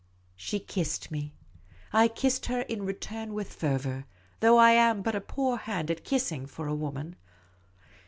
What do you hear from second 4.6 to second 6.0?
am but a poor hand